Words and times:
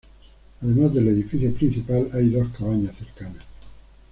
Además 0.63 0.95
del 0.95 1.09
edificio 1.09 1.53
principal, 1.53 2.09
hay 2.11 2.29
dos 2.31 2.49
cabañas 2.57 2.97
cercanas. 2.97 3.43